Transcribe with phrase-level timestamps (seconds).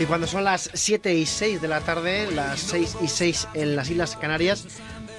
[0.00, 3.76] Y cuando son las 7 y 6 de la tarde, las 6 y 6 en
[3.76, 4.66] las Islas Canarias,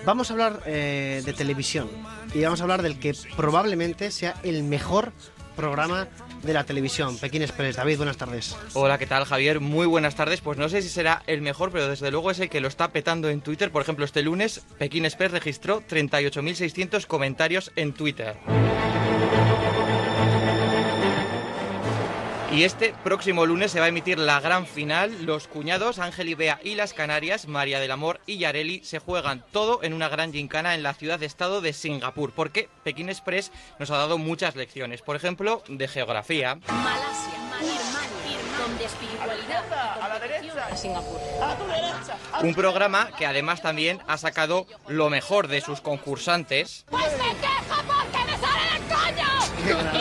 [0.06, 1.88] vamos a hablar eh, de televisión.
[2.34, 5.14] Y vamos a hablar del que probablemente sea el mejor
[5.56, 6.08] programa
[6.42, 7.76] de la televisión, Pekín Express.
[7.76, 8.58] David, buenas tardes.
[8.74, 9.60] Hola, ¿qué tal, Javier?
[9.60, 10.42] Muy buenas tardes.
[10.42, 12.92] Pues no sé si será el mejor, pero desde luego es el que lo está
[12.92, 13.70] petando en Twitter.
[13.72, 18.36] Por ejemplo, este lunes, Pekín Express registró 38.600 comentarios en Twitter.
[22.52, 25.26] Y este próximo lunes se va a emitir la gran final.
[25.26, 29.46] Los cuñados Ángel y Bea y las Canarias, María del Amor y Yareli, se juegan
[29.54, 32.34] todo en una gran gincana en la ciudad-estado de Singapur.
[32.34, 35.02] Porque Pekín Express nos ha dado muchas lecciones.
[35.02, 36.60] Por ejemplo, de geografía.
[36.68, 39.64] Malasia, Birmania, donde espiritualidad
[40.02, 40.70] a la derecha.
[40.74, 41.22] y Singapur.
[41.42, 42.18] A tu derecha.
[42.44, 46.86] Un programa que además también ha sacado lo mejor de sus concursantes.
[46.90, 50.01] ¡Pues me quejo porque me sale del coño!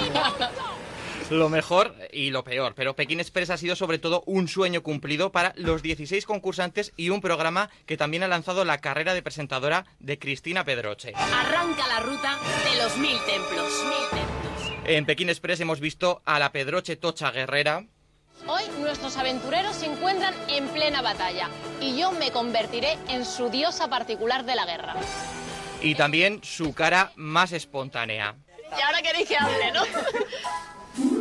[1.30, 5.30] Lo mejor y lo peor, pero Pekín Express ha sido sobre todo un sueño cumplido
[5.30, 9.87] para los 16 concursantes y un programa que también ha lanzado la carrera de presentadora
[10.00, 11.12] de Cristina Pedroche.
[11.14, 13.84] Arranca la ruta de los mil templos.
[13.84, 14.81] Mil templos.
[14.87, 17.87] En Pekín Express hemos visto a la Pedroche Tocha Guerrera,
[18.47, 23.89] Hoy nuestros aventureros se encuentran en plena batalla y yo me convertiré en su diosa
[23.89, 24.97] particular de la guerra.
[25.83, 28.34] y también su cara más espontánea.
[28.78, 29.83] Y ahora queréis que hable, ¿no?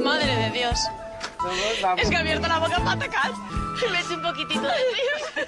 [0.03, 0.79] Madre de Dios.
[1.97, 3.31] Es que he abierto la boca para atacar.
[3.91, 5.47] Me eché un poquitito de Dios.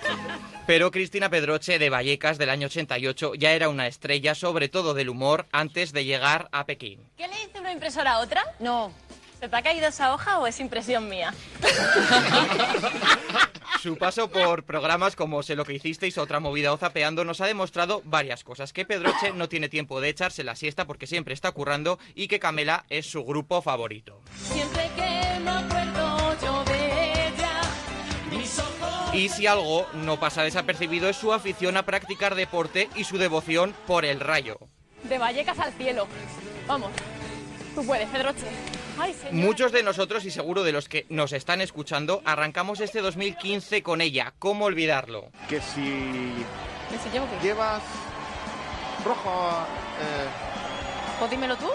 [0.66, 5.10] Pero Cristina Pedroche de Vallecas del año 88 ya era una estrella, sobre todo del
[5.10, 7.02] humor, antes de llegar a Pekín.
[7.18, 8.44] ¿Qué le dice una impresora a otra?
[8.60, 8.94] No.
[9.40, 11.34] ¿Se te ha caído esa hoja o es impresión mía?
[13.80, 17.48] Su paso por programas como Sé lo que hicisteis, otra movida o zapeando nos ha
[17.48, 18.74] demostrado varias cosas.
[18.74, 22.40] Que Pedroche no tiene tiempo de echarse la siesta porque siempre está currando y que
[22.40, 24.22] Camela es su grupo favorito.
[24.36, 27.62] Siempre que me acuerdo yo de ella.
[29.14, 33.74] Y si algo no pasa desapercibido es su afición a practicar deporte y su devoción
[33.88, 34.60] por el rayo.
[35.04, 36.08] De Vallecas al cielo.
[36.68, 36.92] Vamos.
[37.74, 38.46] Tú puedes, Pedroche.
[38.98, 39.16] Ay.
[39.32, 44.02] Muchos de nosotros y seguro de los que nos están escuchando arrancamos este 2015 con
[44.02, 44.34] ella.
[44.40, 45.32] ¿Cómo olvidarlo?
[45.50, 46.34] que si
[47.42, 47.82] llevas
[49.06, 49.50] rojo,
[50.00, 51.68] eh, Pues dímelo tú.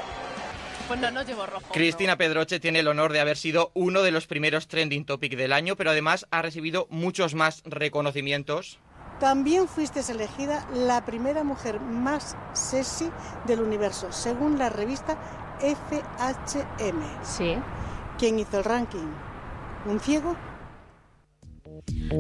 [0.89, 1.73] Pues no, no llevo rojo.
[1.73, 5.53] Cristina Pedroche tiene el honor de haber sido uno de los primeros trending topic del
[5.53, 8.79] año, pero además ha recibido muchos más reconocimientos.
[9.19, 13.11] También fuiste elegida la primera mujer más sexy
[13.47, 15.17] del universo, según la revista
[15.61, 17.25] FHM.
[17.25, 17.57] Sí.
[18.19, 19.13] ¿Quién hizo el ranking?
[19.87, 20.37] ¿Un ciego?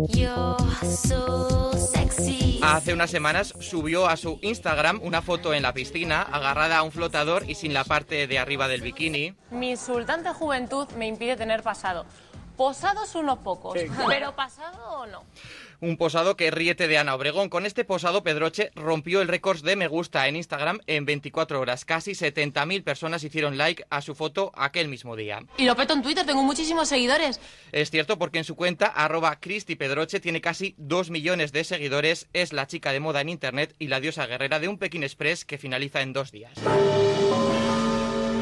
[0.08, 2.60] You're so sexy.
[2.62, 6.92] Hace unas semanas subió a su Instagram una foto en la piscina, agarrada a un
[6.92, 9.34] flotador y sin la parte de arriba del bikini.
[9.50, 12.06] Mi insultante juventud me impide tener pasado.
[12.56, 15.24] Posados unos pocos, pero pasado o no.
[15.80, 17.48] Un posado que ríete de Ana Obregón.
[17.48, 21.84] Con este posado, Pedroche rompió el récord de me gusta en Instagram en 24 horas.
[21.84, 25.44] Casi 70.000 personas hicieron like a su foto aquel mismo día.
[25.58, 27.40] Y lo peto en Twitter, tengo muchísimos seguidores.
[27.72, 32.28] Es cierto porque en su cuenta, arroba Cristi Pedroche, tiene casi 2 millones de seguidores,
[32.32, 35.44] es la chica de moda en internet y la diosa guerrera de un Pekín Express
[35.44, 36.52] que finaliza en dos días.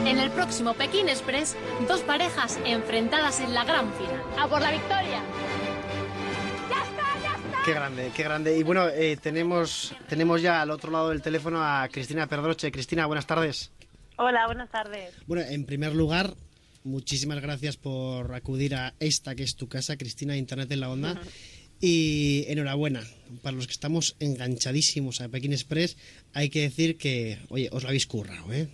[0.06, 1.56] En el próximo Pekín Express,
[1.89, 4.22] dos parejas enfrentadas en la gran final.
[4.39, 5.22] ¡A por la victoria!
[7.64, 8.58] Qué grande, qué grande.
[8.58, 12.70] Y bueno, eh, tenemos, tenemos ya al otro lado del teléfono a Cristina Pedroche.
[12.70, 13.72] Cristina, buenas tardes.
[14.16, 15.14] Hola, buenas tardes.
[15.26, 16.34] Bueno, en primer lugar,
[16.82, 21.19] muchísimas gracias por acudir a esta que es tu casa, Cristina, Internet en la Onda.
[21.80, 23.03] Y enhorabuena,
[23.42, 25.97] para los que estamos enganchadísimos a Pekín Express,
[26.34, 28.69] hay que decir que, oye, os lo habéis currado, ¿eh?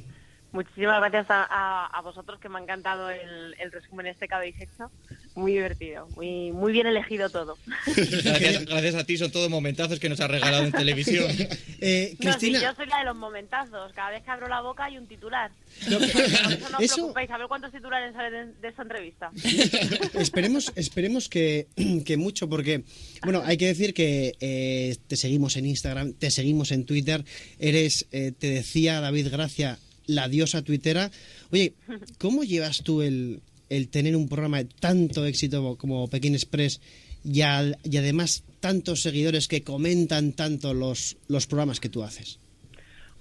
[0.52, 4.34] Muchísimas gracias a, a- a vosotros que me ha encantado el, el resumen este que
[4.34, 4.90] habéis hecho.
[5.36, 7.56] Muy divertido, muy, muy bien elegido todo.
[7.86, 11.26] Gracias, gracias a ti, son todos momentazos que nos has regalado en televisión.
[11.82, 13.92] Eh, No, sí, yo soy la de los momentazos.
[13.94, 15.50] Cada vez que abro la boca hay un titular.
[15.88, 18.82] no, Por eso no os eso- preocupéis, a ver cuántos titulares salen de, de esta
[18.82, 19.30] entrevista.
[20.14, 21.68] esperemos, esperemos que,
[22.04, 22.82] que mucho, porque,
[23.22, 27.24] bueno, hay que decir que eh, te seguimos en Instagram, te seguimos en Twitter,
[27.58, 29.78] eres, eh, te decía David Gracia,
[30.10, 31.10] la diosa tuitera.
[31.52, 31.74] Oye,
[32.18, 36.80] ¿cómo llevas tú el, el tener un programa de tanto éxito como Pekín Express
[37.24, 42.38] y, al- y además tantos seguidores que comentan tanto los, los programas que tú haces?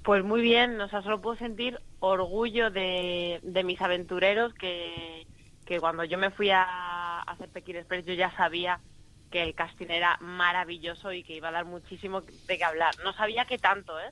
[0.04, 5.26] Pues muy bien, o sea, solo puedo sentir orgullo de, de mis aventureros que,
[5.66, 8.80] que cuando yo me fui a hacer Pekín Express yo ya sabía
[9.30, 12.96] que el casting era maravilloso y que iba a dar muchísimo de qué hablar.
[13.04, 14.10] No sabía que tanto, ¿eh?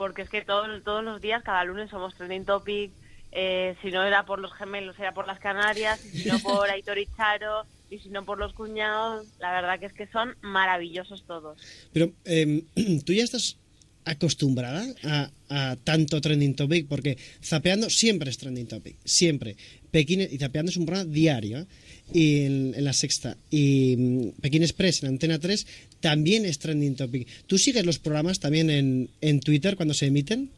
[0.00, 2.90] Porque es que todo- todos los días, cada lunes somos trending topic,
[3.32, 6.70] eh, si no era por los gemelos era por las Canarias, y si no por
[6.70, 10.34] Aitor y Charo, y si no por los cuñados, la verdad que es que son
[10.40, 11.60] maravillosos todos.
[11.92, 12.62] Pero em,
[13.04, 13.58] tú ya estás
[14.06, 19.56] acostumbrada a, a tanto trending topic porque zapeando siempre es trending topic, siempre.
[19.90, 21.66] Pekín y zapeando es un programa diario ¿eh?
[22.12, 25.66] Y en, en la sexta y mm, Pekín Express en Antena 3
[26.00, 27.28] también es trending topic.
[27.46, 30.50] ¿Tú sigues los programas también en, en Twitter cuando se emiten?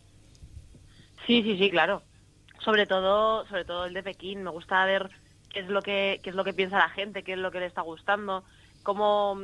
[1.26, 2.02] Sí, sí, sí, claro.
[2.64, 4.42] Sobre todo, sobre todo el de Pekín.
[4.42, 5.10] Me gusta ver
[5.52, 7.60] qué es lo que, qué es lo que piensa la gente, qué es lo que
[7.60, 8.44] le está gustando,
[8.82, 9.36] cómo,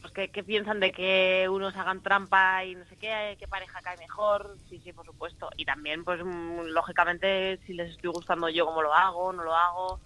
[0.00, 3.80] pues, qué, qué piensan de que unos hagan trampa y no sé qué, qué pareja
[3.80, 4.56] cae mejor.
[4.68, 5.50] Sí, sí, por supuesto.
[5.56, 9.54] Y también, pues, mm, lógicamente, si les estoy gustando yo cómo lo hago, no lo
[9.54, 10.00] hago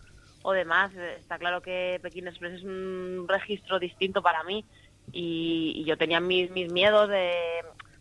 [0.49, 0.91] o demás.
[1.19, 4.65] Está claro que Pekín Express es un registro distinto para mí
[5.13, 7.33] y, y yo tenía mis, mis miedos de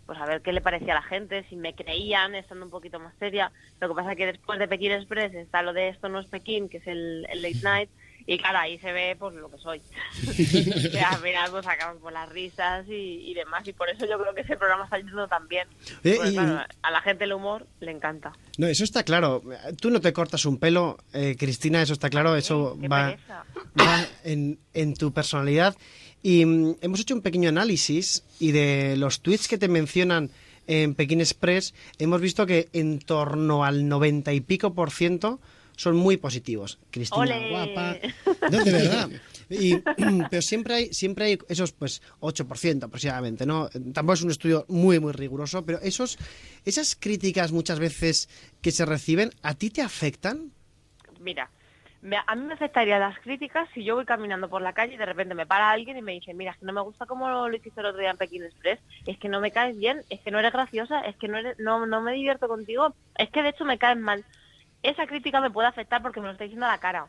[0.05, 2.97] pues a ver qué le parecía a la gente, si me creían, estando un poquito
[2.97, 3.51] más seria.
[3.81, 6.27] Lo que pasa es que después de Pekín Express está lo de Esto no es
[6.27, 7.89] Pekín, que es el, el late night,
[8.27, 9.81] y claro, ahí se ve pues lo que soy.
[10.91, 14.19] que al final pues sacamos por las risas y, y demás, y por eso yo
[14.19, 15.67] creo que ese programa está yendo tan bien.
[16.03, 18.33] Eh, Porque, y- claro, a la gente el humor le encanta.
[18.57, 19.41] No, eso está claro.
[19.81, 22.35] Tú no te cortas un pelo, eh, Cristina, eso está claro.
[22.35, 23.15] Eso Qué va,
[23.79, 25.75] va en, en tu personalidad.
[26.21, 30.29] Y mm, hemos hecho un pequeño análisis y de los tweets que te mencionan
[30.69, 35.39] en Pekín Express, hemos visto que en torno al 90 y pico por ciento
[35.77, 36.79] son muy positivos.
[36.91, 37.95] Cristina guapa.
[38.49, 39.09] No, de verdad.
[39.49, 39.77] Y,
[40.29, 43.69] pero siempre hay, siempre hay esos pues 8% aproximadamente, ¿no?
[43.93, 46.17] Tampoco es un estudio muy, muy riguroso, pero esos,
[46.65, 48.27] esas críticas muchas veces
[48.61, 50.51] que se reciben, ¿a ti te afectan?
[51.19, 51.49] Mira,
[52.01, 54.97] me- a mí me afectaría las críticas si yo voy caminando por la calle y
[54.97, 57.27] de repente me para alguien y me dice, mira, es que no me gusta cómo
[57.47, 60.19] lo hiciste el otro día en Pekín Express, es que no me caes bien, es
[60.21, 63.43] que no eres graciosa, es que no, eres, no, no me divierto contigo, es que
[63.43, 64.23] de hecho me caes mal.
[64.83, 67.07] Esa crítica me puede afectar porque me lo está diciendo a la cara.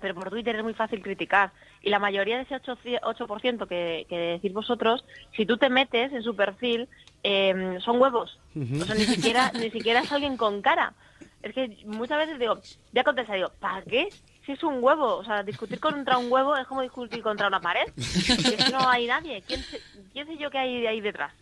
[0.00, 1.52] Pero por Twitter es muy fácil criticar.
[1.80, 5.04] Y la mayoría de ese 8%, 8% que, que decís vosotros,
[5.36, 6.88] si tú te metes en su perfil,
[7.22, 8.38] eh, son huevos.
[8.56, 10.92] O sea, ni siquiera, ni siquiera es alguien con cara.
[11.42, 12.58] Es que muchas veces digo,
[12.92, 14.08] ya contesta, digo, ¿para qué?
[14.44, 17.60] Si es un huevo, o sea, discutir contra un huevo es como discutir contra una
[17.60, 17.84] pared.
[17.96, 19.42] Si es que no hay nadie.
[19.46, 19.80] ¿Quién, sé-
[20.12, 21.32] quién sé yo qué hay ahí detrás?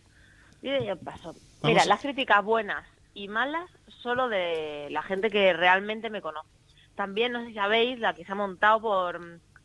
[0.61, 1.33] Y yo paso.
[1.63, 3.69] Mira, Vamos a- las críticas buenas y malas
[4.01, 6.47] solo de la gente que realmente me conoce.
[6.95, 9.19] También, no sé si sabéis, la que se ha montado por,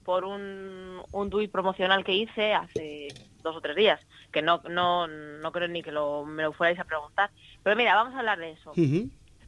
[0.05, 4.01] por un, un tuit promocional que hice hace dos o tres días,
[4.33, 7.31] que no, no, no creo ni que lo, me lo fuerais a preguntar.
[7.63, 8.73] Pero mira, vamos a hablar de eso.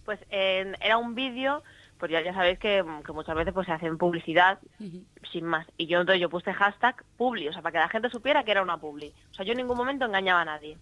[0.05, 1.63] Pues en- era un vídeo
[1.99, 4.61] pues ya, ya sabéis que, que muchas veces pues se hacen publicidad
[5.33, 5.67] sin más.
[5.77, 8.53] Y yo entonces yo puse hashtag publi o sea para que la gente supiera que
[8.53, 9.13] era una publi.
[9.33, 10.79] O sea yo en ningún momento engañaba a nadie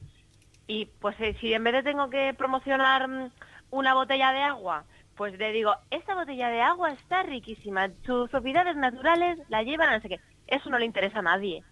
[0.66, 3.30] y pues eh, si en vez de tengo que promocionar mm,
[3.70, 4.84] una botella de agua
[5.16, 9.96] pues le digo esta botella de agua está riquísima sus propiedades naturales la llevan a
[9.96, 11.62] no sé qué eso no le interesa a nadie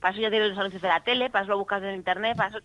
[0.00, 2.36] para eso ya tienes los anuncios de la tele para eso lo buscas en internet
[2.36, 2.60] para eso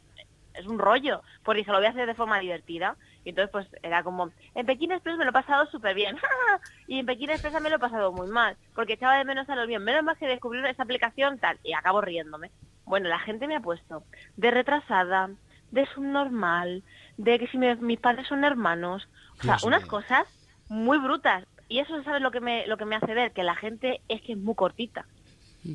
[0.57, 1.21] es un rollo.
[1.43, 2.95] Pues dije, lo voy a hacer de forma divertida.
[3.23, 6.17] Y entonces, pues era como, en Pekín Express me lo he pasado súper bien.
[6.87, 8.57] y en Pekín Express me lo he pasado muy mal.
[8.73, 9.83] Porque echaba de menos a los bien.
[9.83, 11.59] Menos mal que descubrieron esa aplicación tal.
[11.63, 12.51] Y acabo riéndome.
[12.85, 14.03] Bueno, la gente me ha puesto
[14.37, 15.31] de retrasada,
[15.75, 16.83] de subnormal,
[17.17, 19.07] de que si me- mis padres son hermanos.
[19.39, 19.87] O sea, Dios unas mío.
[19.87, 20.25] cosas
[20.67, 21.45] muy brutas.
[21.67, 23.33] Y eso, ¿sabes lo que me, lo que me hace ver?
[23.33, 25.07] Que la gente es que es muy cortita.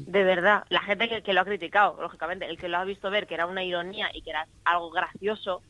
[0.07, 3.11] De verdad, la gente que, que lo ha criticado, lógicamente, el que lo ha visto
[3.11, 5.65] ver que era una ironía y que era algo gracioso,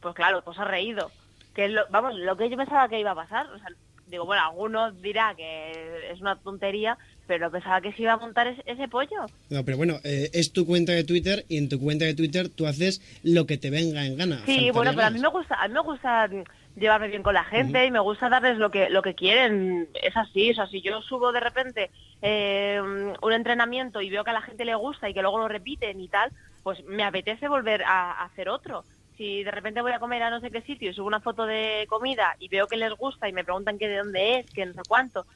[0.00, 1.14] pues claro, pues ha reído.
[1.54, 3.68] Que es lo, vamos, lo que yo pensaba que iba a pasar, o sea,
[4.06, 8.48] digo, bueno, algunos dirá que es una tontería, pero pensaba que se iba a montar
[8.48, 9.26] ese, ese pollo.
[9.50, 12.48] No, pero bueno, eh, es tu cuenta de Twitter y en tu cuenta de Twitter
[12.48, 14.42] tú haces lo que te venga en gana.
[14.46, 16.28] Sí, bueno, pero a mí me gusta, a mí me gusta
[16.74, 19.88] llevarme bien con la gente y me gusta darles lo que lo que quieren.
[20.02, 21.90] Es así, o sea, si yo subo de repente
[22.22, 25.48] eh, un entrenamiento y veo que a la gente le gusta y que luego lo
[25.48, 26.32] repiten y tal,
[26.62, 28.84] pues me apetece volver a, a hacer otro.
[29.18, 31.44] Si de repente voy a comer a no sé qué sitio y subo una foto
[31.44, 34.64] de comida y veo que les gusta y me preguntan que de dónde es, que
[34.64, 35.26] no sé cuánto,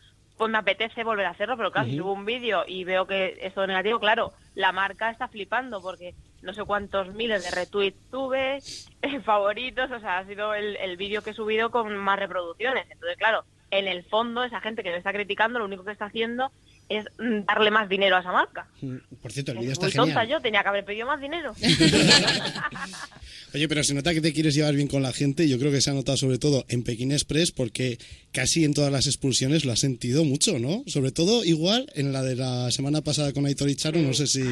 [0.42, 3.38] pues me apetece volver a hacerlo, pero claro, si subo un vídeo y veo que
[3.40, 8.11] es todo negativo, claro, la marca está flipando porque no sé cuántos miles de retweets
[8.11, 8.56] tuve,
[9.02, 12.90] eh, favoritos, o sea, ha sido el, el vídeo que he subido con más reproducciones.
[12.90, 16.06] Entonces, claro, en el fondo, esa gente que me está criticando, lo único que está
[16.06, 16.50] haciendo
[16.88, 17.04] es
[17.46, 18.66] darle más dinero a esa marca.
[18.80, 20.28] Mm, Por cierto, el vídeo Es está muy tonta genial.
[20.28, 21.54] yo, tenía que haber pedido más dinero.
[23.54, 25.46] Oye, pero se nota que te quieres llevar bien con la gente.
[25.48, 27.98] Yo creo que se ha notado sobre todo en Pekín Express porque
[28.32, 30.82] casi en todas las expulsiones lo has sentido mucho, ¿no?
[30.86, 34.26] Sobre todo igual en la de la semana pasada con Aitor y Charo, no sé
[34.26, 34.42] si,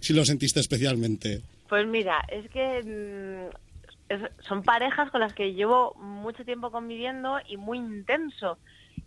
[0.00, 1.40] si lo sentiste especialmente.
[1.68, 7.38] Pues mira, es que mm, es- son parejas con las que llevo mucho tiempo conviviendo
[7.48, 8.58] y muy intenso.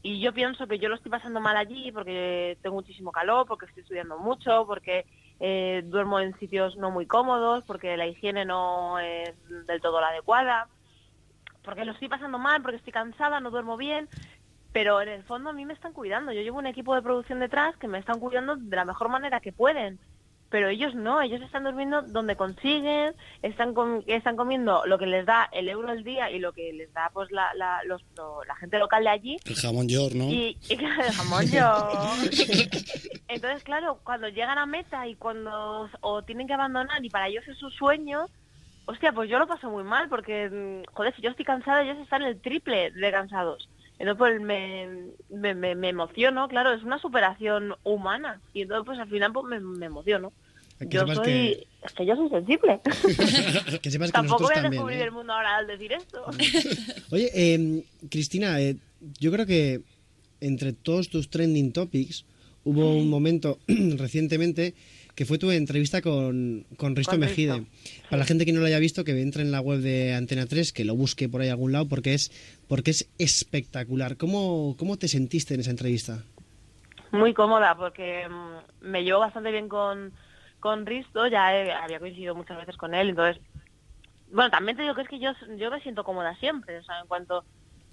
[0.05, 3.65] Y yo pienso que yo lo estoy pasando mal allí porque tengo muchísimo calor, porque
[3.65, 5.03] estoy estudiando mucho, porque
[5.39, 9.33] eh, duermo en sitios no muy cómodos, porque la higiene no es
[9.65, 10.67] del todo la adecuada,
[11.63, 14.07] porque lo estoy pasando mal, porque estoy cansada, no duermo bien,
[14.71, 16.31] pero en el fondo a mí me están cuidando.
[16.31, 19.39] Yo llevo un equipo de producción detrás que me están cuidando de la mejor manera
[19.39, 19.97] que pueden
[20.55, 23.73] pero ellos no, ellos están durmiendo donde consiguen, están
[24.07, 27.09] están comiendo lo que les da el euro al día y lo que les da
[27.11, 28.01] pues la, la, los,
[28.47, 29.37] la gente local de allí.
[29.43, 30.29] El jamón york, ¿no?
[30.29, 31.91] Y, el jamón york.
[33.27, 37.45] Entonces, claro, cuando llegan a meta y cuando o tienen que abandonar y para ellos
[37.49, 38.27] es su sueño,
[38.85, 41.97] hostia, pues yo lo paso muy mal porque, mm, joder, si yo estoy cansada, ellos
[41.97, 43.67] están el triple de cansados.
[43.99, 49.09] Entonces pues me, me, me, emociono, claro, es una superación humana y entonces pues al
[49.09, 50.31] final pues me, me emociono.
[50.79, 51.25] Yo soy...
[51.25, 51.67] Que...
[51.85, 52.81] Es que yo soy sensible.
[53.81, 55.03] que sepas que Tampoco voy a descubrir ¿eh?
[55.03, 56.25] el mundo ahora al decir esto.
[57.11, 58.77] Oye, eh, Cristina, eh,
[59.19, 59.81] yo creo que
[60.41, 62.25] entre todos tus trending topics
[62.63, 64.73] hubo un momento recientemente
[65.13, 67.65] que fue tu entrevista con, con Risto Mejide.
[68.09, 70.45] Para la gente que no lo haya visto, que entre en la web de Antena
[70.45, 72.31] 3, que lo busque por ahí a algún lado, porque es,
[72.67, 74.17] porque es espectacular.
[74.17, 76.23] ¿Cómo, ¿Cómo te sentiste en esa entrevista?
[77.11, 80.11] Muy cómoda, porque mm, me llevo bastante bien con,
[80.65, 81.49] con Risto, ya
[81.83, 83.39] había coincidido muchas veces con él, entonces,
[84.31, 87.01] bueno, también te digo que es que yo, yo me siento cómoda siempre, o sea,
[87.01, 87.45] en cuanto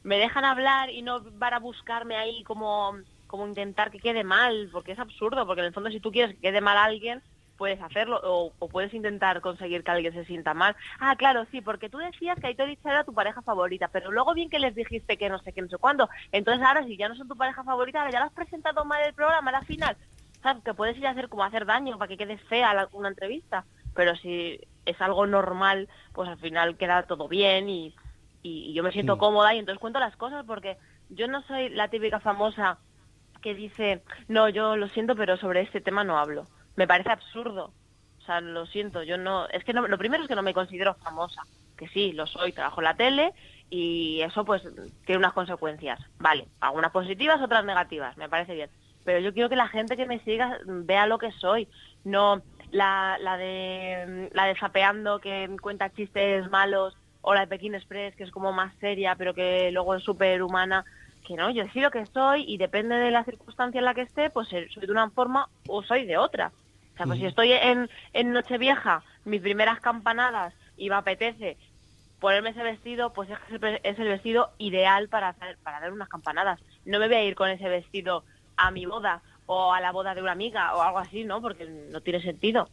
[0.03, 4.71] me dejan hablar y no van a buscarme ahí como como intentar que quede mal,
[4.73, 7.23] porque es absurdo, porque en el fondo si tú quieres que quede mal alguien,
[7.59, 10.75] puedes hacerlo o, puedes intentar conseguir que alguien se sienta mal.
[10.99, 14.49] Ah, claro, sí, porque tú decías que Aitor era tu pareja favorita, pero luego bien
[14.49, 16.09] que les dijiste que no sé qué, no sé cuándo.
[16.31, 19.13] Entonces ahora si ya no son tu pareja favorita, ya lo has presentado mal el
[19.15, 19.97] programa la final.
[20.43, 20.63] ¿Sabes?
[20.65, 23.65] Que puedes ir a hacer como hacer daño para que quede fea una entrevista.
[23.95, 27.95] Pero si es algo normal, pues al final queda todo bien y,
[28.43, 30.77] y yo me siento cómoda y entonces cuento las cosas porque
[31.11, 32.79] yo no soy la típica famosa
[33.43, 36.47] que dice, no, yo lo siento, pero sobre este tema no hablo.
[36.77, 37.73] Me parece absurdo.
[38.21, 39.49] O sea, lo siento, yo no...
[39.49, 41.43] Es que no, lo primero es que no me considero famosa,
[41.77, 43.33] que sí, lo soy, trabajo en la tele
[43.69, 44.63] y eso pues
[45.05, 46.01] tiene unas consecuencias.
[46.19, 48.71] Vale, algunas positivas, otras negativas, me parece bien.
[49.05, 51.69] Pero yo quiero que la gente que me siga vea lo que soy,
[52.05, 57.75] no la, la de la de Zapeando que cuenta chistes malos o la de Pekín
[57.75, 60.85] Express que es como más seria pero que luego es súper humana
[61.27, 64.31] que no, yo lo que soy y depende de la circunstancia en la que esté,
[64.31, 66.53] pues soy de una forma o soy de otra.
[66.95, 71.57] O sea, pues si estoy en, en Nochevieja, mis primeras campanadas y me apetece
[72.21, 76.61] ponerme ese vestido, pues es, el vestido ideal para, hacer, para dar unas campanadas.
[76.85, 78.25] No me voy a ir con ese vestido
[78.57, 81.41] a mi boda o a la boda de una amiga o algo así, ¿no?
[81.41, 82.69] Porque no tiene sentido.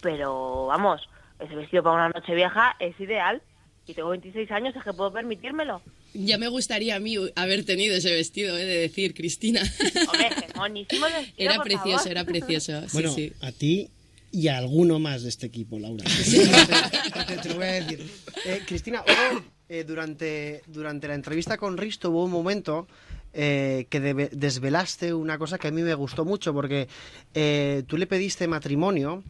[0.00, 3.42] Pero vamos, ese vestido para una noche vieja es ideal
[3.86, 5.82] y tengo 26 años, es que puedo permitírmelo.
[6.14, 9.62] Ya me gustaría a mí haber tenido ese vestido, he de decir, Cristina.
[10.08, 12.82] Hombre, monísimo vestido, Era precioso, era precioso.
[12.92, 13.90] bueno, a ti
[14.30, 16.04] y a alguno más de este equipo, Laura.
[17.42, 18.10] te, lo voy a decir.
[18.44, 19.02] Eh, Cristina,
[19.68, 22.86] eh, durante, durante la entrevista con Risto hubo un momento
[23.32, 26.88] eh, que desvelaste una cosa que a mí me gustó mucho, porque
[27.86, 29.22] tú le pediste matrimonio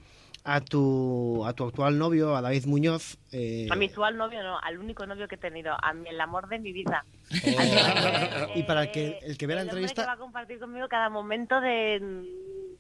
[0.44, 3.18] a tu, a tu actual novio, a David Muñoz.
[3.30, 6.20] Eh, a mi actual novio no, al único novio que he tenido, a mi, el
[6.20, 7.04] amor de mi vida.
[7.30, 8.52] Oh.
[8.54, 10.02] y para que el que vea la entrevista...
[10.02, 12.00] Que va a compartir conmigo cada momento de,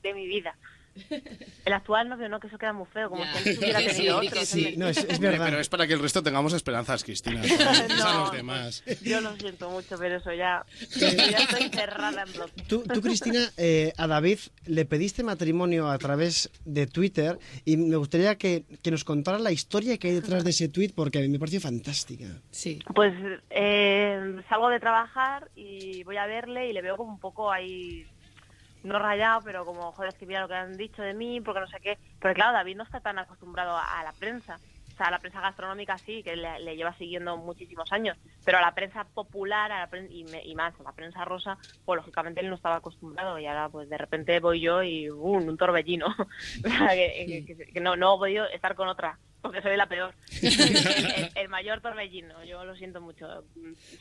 [0.02, 0.56] de mi vida.
[1.64, 4.44] El actual novio no, que eso queda muy feo, como si él hubiera tenido otro.
[4.44, 5.46] Sí, no, es, verdad.
[5.46, 7.42] Pero es para que el resto tengamos esperanzas, Cristina.
[7.98, 8.84] no, los demás.
[9.02, 10.64] Yo lo siento mucho, pero eso ya,
[10.96, 12.62] ya estoy cerrada en bloque.
[12.68, 17.96] Tú, tú Cristina, eh, a David le pediste matrimonio a través de Twitter y me
[17.96, 21.22] gustaría que, que nos contara la historia que hay detrás de ese tweet porque a
[21.22, 22.26] mí me pareció fantástica.
[22.50, 22.80] Sí.
[22.94, 23.14] Pues
[23.50, 28.06] eh, salgo de trabajar y voy a verle y le veo como un poco ahí
[28.82, 31.80] no rayado, pero como, joder, escribía lo que han dicho de mí, porque no sé
[31.80, 31.98] qué.
[32.20, 34.56] Pero claro, David no está tan acostumbrado a, la prensa.
[34.92, 38.60] O sea, a la prensa gastronómica sí, que le, lleva siguiendo muchísimos años, pero a
[38.60, 42.56] la prensa popular a la y, más a la prensa rosa, pues lógicamente él no
[42.56, 46.06] estaba acostumbrado y ahora pues de repente voy yo y uh, un torbellino.
[46.66, 50.14] o sea, que, no, no he podido estar con otra, porque soy la peor.
[51.34, 53.44] el, mayor torbellino, yo lo siento mucho,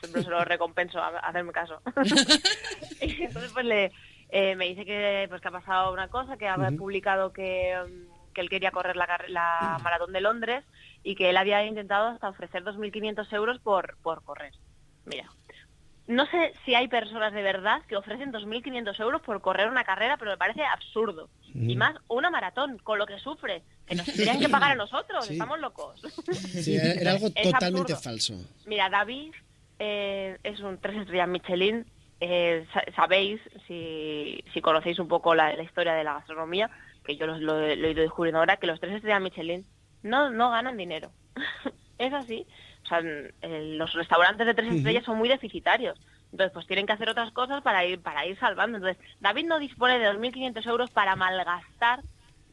[0.02, 1.82] siempre se lo recompenso a, hacerme caso.
[3.02, 3.92] y entonces pues le,
[4.32, 8.34] eh, me dice que pues que ha pasado una cosa, que ha publicado que, mm,
[8.34, 10.64] que, él quería correr la, la maratón de Londres
[11.04, 14.54] y que él había intentado hasta ofrecer 2.500 euros por, por correr.
[15.06, 15.30] Mira,
[16.08, 20.18] no sé si hay personas de verdad que ofrecen 2.500 euros por correr una carrera,
[20.18, 21.30] pero me parece absurdo.
[21.54, 25.30] Y más una maratón, con lo que sufre, que nos tendrían que pagar a nosotros,
[25.30, 26.02] estamos locos.
[26.32, 28.36] Sí, era, algo totalmente falso.
[28.66, 29.34] Mira, David
[29.80, 31.86] eh, es un tres estrellas Michelin
[32.22, 36.72] eh, sa- sabéis, si, si conocéis un poco la, la historia de la gastronomía,
[37.04, 39.68] que yo lo, lo- lo he ido descubriendo ahora, que los tres estrellas Michelin
[40.04, 41.13] no, no ganan dinero.
[41.98, 42.48] es así.
[42.86, 46.00] O sea, eh, los restaurantes de tres estrellas son muy deficitarios.
[46.32, 48.78] Entonces, pues tienen que hacer otras cosas para ir, para ir salvando.
[48.78, 52.04] Entonces, David no dispone de 2.500 euros para malgastar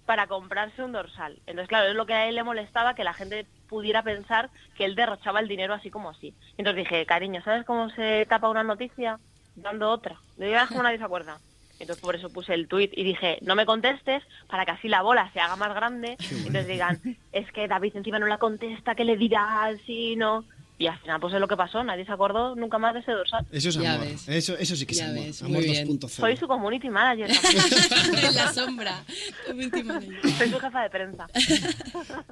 [0.05, 1.43] para comprarse un dorsal.
[1.47, 4.85] Entonces, claro, es lo que a él le molestaba, que la gente pudiera pensar que
[4.87, 6.37] él derrochaba el dinero así como así.
[6.57, 9.21] Entonces dije, cariño, ¿sabes cómo se tapa una noticia?
[9.63, 10.21] Dando otra.
[10.37, 11.39] De verdad como nadie se acuerda.
[11.81, 15.03] Entonces por eso puse el tuit y dije, no me contestes para que así la
[15.03, 16.17] bola se haga más grande.
[16.31, 17.01] Entonces digan,
[17.33, 19.71] es que David encima no la contesta, ¿qué le dirá?
[19.87, 20.45] Sí, no.
[20.81, 23.11] Y al final pues es lo que pasó, nadie se acordó nunca más de ese
[23.13, 23.45] dorsal.
[23.51, 24.07] Eso es Ya amor.
[24.07, 24.29] ves.
[24.29, 25.25] Eso, eso sí que es Ya amor.
[25.25, 25.89] ves, amor muy bien.
[25.89, 26.09] 2.0.
[26.09, 27.29] Soy su community manager.
[28.25, 29.05] en la sombra.
[29.47, 30.31] Community manager.
[30.37, 31.27] Soy su jefa de prensa.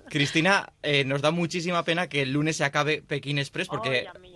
[0.09, 4.11] Cristina, eh, nos da muchísima pena que el lunes se acabe Pekín Express porque a
[4.13, 4.36] a mí.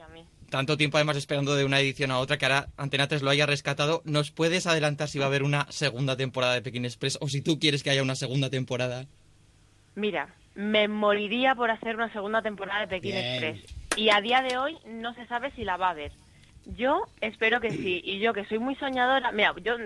[0.50, 3.47] Tanto tiempo además esperando de una edición a otra que ahora Antena 3 lo haya
[3.47, 4.02] rescatado.
[4.04, 7.40] ¿Nos puedes adelantar si va a haber una segunda temporada de Pekín Express o si
[7.40, 9.07] tú quieres que haya una segunda temporada?
[9.95, 13.45] Mira, me moriría por hacer una segunda temporada de Pekín Bien.
[13.45, 13.76] Express.
[13.97, 16.12] Y a día de hoy no se sabe si la va a haber.
[16.66, 18.00] Yo espero que sí.
[18.04, 19.76] Y yo que soy muy soñadora, mira, yo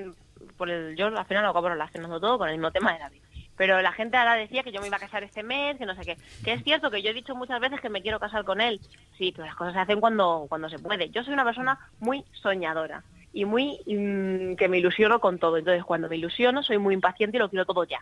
[0.56, 3.21] por el, yo al final lo acabo relacionando todo con el mismo tema de David.
[3.56, 5.94] Pero la gente ahora decía que yo me iba a casar este mes, que no
[5.94, 6.16] sé qué.
[6.44, 8.80] Que es cierto que yo he dicho muchas veces que me quiero casar con él.
[9.16, 11.11] Sí, pero las cosas se hacen cuando, cuando se puede.
[11.11, 15.56] Yo soy una persona muy soñadora y muy mm, que me ilusiono con todo.
[15.56, 18.00] Entonces, cuando me ilusiono, soy muy impaciente y lo quiero todo ya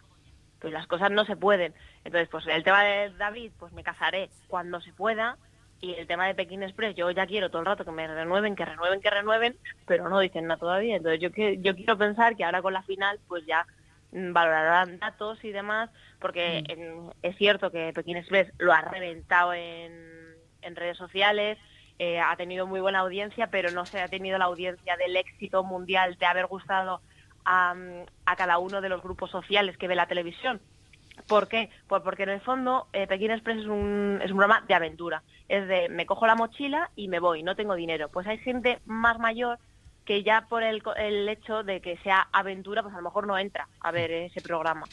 [0.62, 1.74] pues las cosas no se pueden.
[2.04, 5.36] Entonces, pues el tema de David, pues me casaré cuando se pueda.
[5.80, 8.54] Y el tema de Pekín Express, yo ya quiero todo el rato que me renueven,
[8.54, 10.96] que renueven, que renueven, pero no dicen nada todavía.
[10.96, 13.66] Entonces, yo, yo quiero pensar que ahora con la final, pues ya
[14.12, 15.90] valorarán datos y demás,
[16.20, 19.92] porque en- es cierto que Pekín Express lo ha reventado en,
[20.62, 21.58] en redes sociales,
[21.98, 25.64] eh, ha tenido muy buena audiencia, pero no se ha tenido la audiencia del éxito
[25.64, 27.00] mundial de haber gustado
[27.44, 27.74] a,
[28.26, 30.60] a cada uno de los grupos sociales que ve la televisión.
[31.28, 31.70] ¿Por qué?
[31.88, 35.22] Pues porque en el fondo eh, Pekín Express es un, es un programa de aventura.
[35.48, 38.08] Es de me cojo la mochila y me voy, no tengo dinero.
[38.08, 39.58] Pues hay gente más mayor
[40.04, 43.38] que ya por el, el hecho de que sea aventura, pues a lo mejor no
[43.38, 44.84] entra a ver ese programa.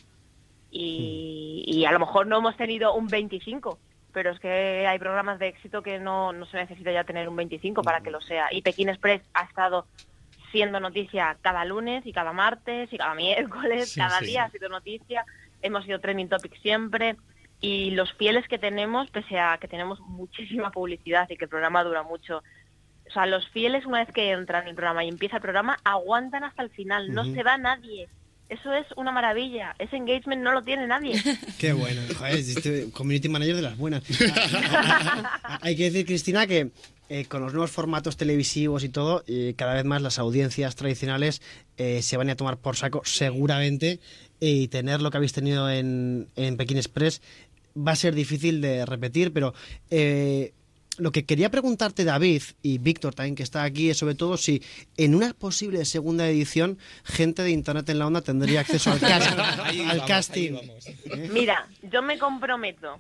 [0.71, 3.79] Y, y a lo mejor no hemos tenido un 25,
[4.13, 7.35] pero es que hay programas de éxito que no, no se necesita ya tener un
[7.35, 8.47] 25 para que lo sea.
[8.51, 9.87] Y Pekín Express ha estado
[10.51, 14.25] siendo noticia cada lunes y cada martes y cada miércoles, Sí, cada sí.
[14.27, 15.25] día ha sido noticia,
[15.61, 17.17] hemos sido trending topic siempre
[17.61, 21.83] y los fieles que tenemos, pese a que tenemos muchísima publicidad y que el programa
[21.83, 22.41] dura mucho,
[23.09, 25.77] o sea, los fieles una vez que entran en el programa y empieza el programa,
[25.83, 28.07] aguantan hasta el final, no se va nadie.
[28.49, 31.13] Eso es una maravilla, ese engagement no lo tiene nadie.
[31.59, 32.01] Qué bueno.
[32.17, 34.03] Joder, este community manager de las buenas.
[35.61, 36.71] Hay que decir, Cristina, que
[37.09, 41.41] eh, con los nuevos formatos televisivos y todo, eh, cada vez más las audiencias tradicionales
[41.77, 43.99] eh, se van a tomar por saco seguramente
[44.39, 47.21] y tener lo que habéis tenido en, en Pekín Express
[47.75, 49.53] va a ser difícil de repetir, pero
[49.89, 50.53] eh,
[50.97, 54.61] lo que quería preguntarte, David, y Víctor también, que está aquí, es sobre todo si
[54.97, 59.37] en una posible segunda edición, gente de Internet en la Onda tendría acceso al, cast-
[59.63, 60.53] Ahí al vamos, ahí casting.
[60.55, 60.87] vamos.
[60.87, 61.29] ¿Eh?
[61.31, 62.97] Mira, yo me comprometo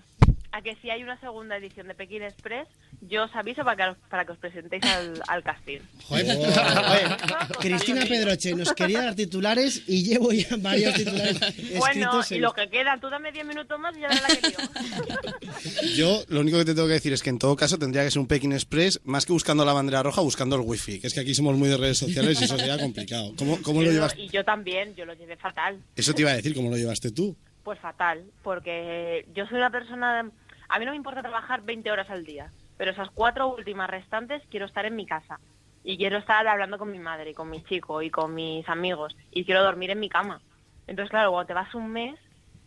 [0.51, 2.67] a que si hay una segunda edición de Pekín Express,
[3.01, 5.79] yo os aviso para que, os- para que os presentéis al, al casting.
[6.07, 7.17] Joder, joder,
[7.59, 11.39] Cristina Pedroche nos quería dar titulares y llevo ya varios titulares
[11.77, 14.47] Bueno, y en- lo que queda, tú dame 10 minutos más y ya la que
[14.49, 15.93] lío.
[15.95, 18.11] Yo lo único que te tengo que decir es que en todo caso tendría que
[18.11, 21.13] ser un Pekín Express, más que buscando la bandera roja, buscando el wifi, que es
[21.13, 23.33] que aquí somos muy de redes sociales y eso sería complicado.
[23.37, 24.15] ¿Cómo, cómo lo Yo- llevas?
[24.17, 25.79] Y yo también, yo lo llevé fatal.
[25.95, 27.35] Eso te iba a decir, ¿cómo lo llevaste tú?
[27.69, 30.27] Pues fatal, porque yo soy una persona...
[30.69, 34.41] A mí no me importa trabajar 20 horas al día, pero esas cuatro últimas restantes
[34.49, 35.39] quiero estar en mi casa.
[35.83, 39.15] Y quiero estar hablando con mi madre, y con mi chico, y con mis amigos.
[39.29, 40.41] Y quiero dormir en mi cama.
[40.87, 42.19] Entonces, claro, cuando te vas un mes,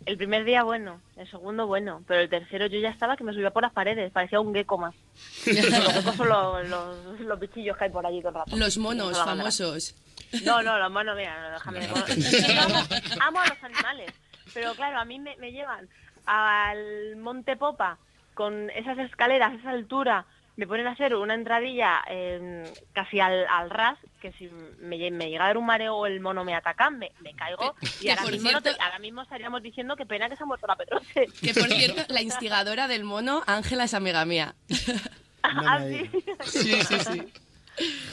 [0.06, 3.32] el primer día bueno, el segundo bueno, pero el tercero yo ya estaba que me
[3.32, 4.94] subía por las paredes, parecía un gecko más.
[5.46, 8.56] los geckos son los, los, los bichillos que hay por allí todo el rato.
[8.56, 9.96] Los monos famosos.
[10.44, 12.74] No, no, los monos, mira, no, déjame de amo,
[13.20, 14.12] amo a los animales,
[14.52, 15.88] pero claro, a mí me, me llevan
[16.26, 17.98] al Monte Popa
[18.34, 20.24] con esas escaleras, esa altura,
[20.56, 24.48] me ponen a hacer una entradilla eh, casi al, al ras, que si
[24.80, 27.74] me, me llega a dar un mareo o el mono me ataca, me, me caigo.
[28.00, 28.08] Y
[28.52, 31.26] no te- ahora mismo estaríamos diciendo que pena que se ha muerto la Petroche.
[31.40, 34.54] Que por cierto, la instigadora del mono, Ángela, es amiga mía.
[35.42, 36.10] Ah, sí.
[36.44, 37.32] Sí, sí, sí.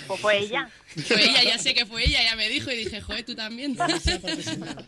[0.07, 0.69] Pues fue ella.
[0.87, 3.77] Fue ella, ya sé que fue ella, ya me dijo y dije, joder, tú también.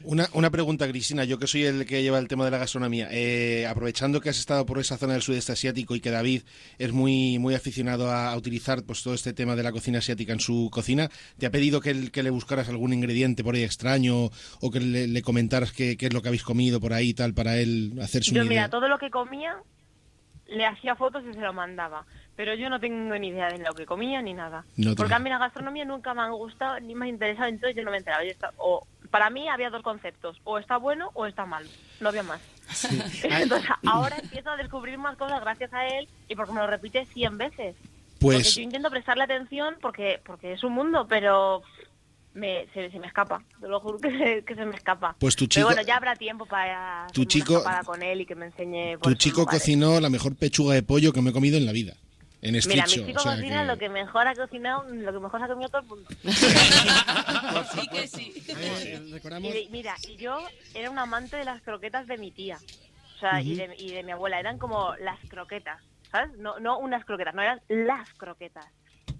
[0.03, 3.07] Una, una pregunta, Cristina, yo que soy el que lleva el tema de la gastronomía.
[3.11, 6.41] Eh, aprovechando que has estado por esa zona del sudeste asiático y que David
[6.79, 10.33] es muy, muy aficionado a, a utilizar pues, todo este tema de la cocina asiática
[10.33, 13.63] en su cocina, ¿te ha pedido que, el- que le buscaras algún ingrediente por ahí
[13.63, 17.09] extraño o que le, le comentaras qué, qué es lo que habéis comido por ahí
[17.09, 18.61] y tal para él hacerse Yo, una idea?
[18.63, 19.55] mira, todo lo que comía,
[20.51, 22.05] le hacía fotos y se lo mandaba.
[22.35, 24.63] Pero yo no tengo ni idea de lo que comía ni nada.
[24.77, 27.47] No te- Porque a mí la gastronomía nunca me ha gustado ni me ha interesado,
[27.49, 28.23] entonces yo no me enteraba.
[28.23, 31.67] Yo estaba- o, para mí había dos conceptos, o está bueno o está mal.
[31.99, 32.41] No había más.
[33.23, 37.05] Entonces ahora empiezo a descubrir más cosas gracias a él y porque me lo repite
[37.05, 37.75] 100 veces.
[38.19, 41.63] Porque Pues yo intento prestarle atención porque porque es un mundo, pero
[42.33, 43.43] me, se, se me escapa.
[43.59, 45.15] Te lo juro que se, que se me escapa.
[45.19, 48.35] Pues tu Pero chico- bueno, ya habrá tiempo para Tu chico- con él y que
[48.35, 48.97] me enseñe.
[49.01, 51.71] tu esos chico cocinó la mejor pechuga de pollo que me he comido en la
[51.71, 51.93] vida.
[52.43, 55.19] En Mira, mi chico o sea cocina que- lo que mejor ha cocinado, lo que
[55.19, 56.09] mejor ha comido todo el mundo.
[57.73, 58.33] Sí que sí.
[58.47, 60.39] Y de- mira, y yo
[60.73, 62.57] era un amante de las croquetas de mi tía.
[63.15, 64.39] O sea, y, de, y de mi abuela.
[64.39, 65.79] Eran como las croquetas,
[66.11, 66.35] ¿sabes?
[66.39, 68.65] No, no unas croquetas, no eran las croquetas.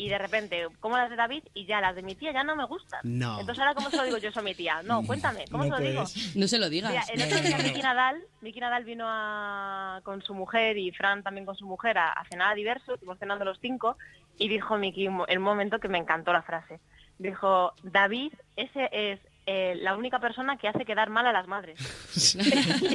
[0.02, 2.56] Y de repente, como las de David, y ya las de mi tía ya no
[2.56, 3.02] me gustan.
[3.04, 3.40] No.
[3.40, 4.82] Entonces ahora, ¿cómo se lo digo yo eso a mi tía?
[4.82, 6.04] No, cuéntame, ¿cómo No se lo digo?
[6.36, 6.92] No se lo digas.
[6.92, 11.22] Mira, el otro día Miki Nadal, Miki Nadal vino a- con su mujer y Fran
[11.22, 13.96] también con su mujer a, a cenar a diverso, estuvimos cenando los cinco,
[14.40, 16.80] y dijo Miki el momento que me encantó la frase.
[17.20, 21.80] Dijo, David, ese es eh, la única persona que hace quedar mal a las madres.
[22.16, 22.36] es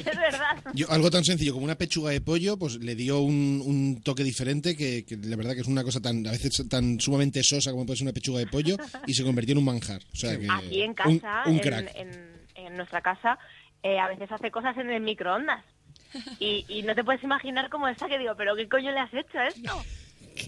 [0.04, 0.62] verdad.
[0.74, 4.22] Yo, algo tan sencillo como una pechuga de pollo, pues le dio un, un toque
[4.24, 7.70] diferente que, que la verdad que es una cosa tan a veces tan sumamente sosa
[7.72, 10.02] como puede ser una pechuga de pollo y se convirtió en un manjar.
[10.12, 11.92] O sea que Aquí en casa, un, en, crack.
[11.96, 13.38] en- en nuestra casa,
[13.82, 15.64] eh, a veces hace cosas en el microondas.
[16.38, 19.12] Y, y no te puedes imaginar cómo está, que digo, pero ¿qué coño le has
[19.12, 19.84] hecho a esto?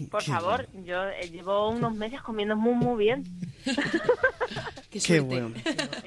[0.09, 3.23] Por qué favor, yo eh, llevo unos meses comiendo muy, muy bien.
[4.89, 5.53] Qué, Qué bueno.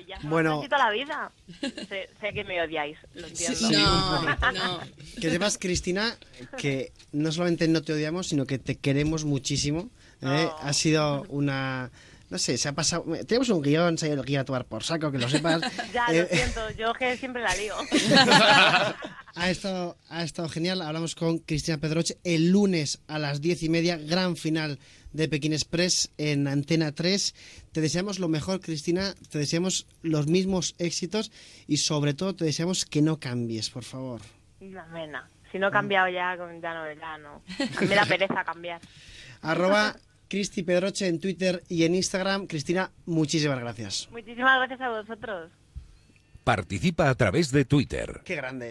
[0.09, 0.63] Ya Bueno.
[0.69, 1.33] la vida.
[1.61, 3.71] Sé, sé que me odiáis, lo entiendo.
[3.71, 4.81] No, no.
[5.21, 6.17] Que sepas, Cristina,
[6.57, 9.91] que no solamente no te odiamos, sino que te queremos muchísimo.
[10.23, 10.49] ¿eh?
[10.61, 11.91] Ha sido una...
[12.33, 13.05] No sé, se ha pasado...
[13.27, 15.61] Tenemos un guion, se ha ido iba a tomar por saco, que lo sepas.
[15.93, 17.75] Ya, Eh, lo siento, yo que siempre la lío.
[19.35, 20.81] ha, estado, ha estado genial.
[20.81, 24.79] Hablamos con Cristina Pedroche el lunes a las diez y media, gran final
[25.13, 27.35] de Pekín Express en Antena 3.
[27.71, 29.15] Te deseamos lo mejor, Cristina.
[29.29, 31.31] Te deseamos los mismos éxitos
[31.69, 34.23] y sobre todo te deseamos que no cambies, por favor.
[34.59, 35.29] Una mena.
[35.53, 37.43] Si no he cambiado ya, ya no, ya no.
[37.77, 38.81] A mí me da pereza cambiar.
[39.43, 39.97] Arroba
[40.33, 42.47] Cristi Pedroche en Twitter y en Instagram.
[42.47, 44.09] Cristina, muchísimas gracias.
[44.11, 45.53] Muchísimas gracias a vosotros.
[46.43, 48.23] Participa a través de Twitter.
[48.25, 48.61] Qué grande.